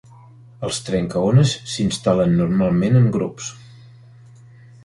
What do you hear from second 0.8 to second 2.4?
trencaones s'instal·len